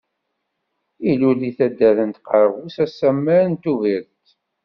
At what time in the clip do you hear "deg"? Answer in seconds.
1.41-1.55